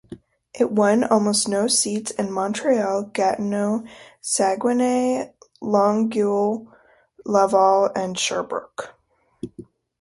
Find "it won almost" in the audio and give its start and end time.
0.55-1.47